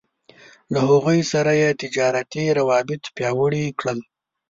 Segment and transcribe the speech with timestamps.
[0.73, 3.99] له هغوی سره يې تجارتي روابط پياوړي کړل.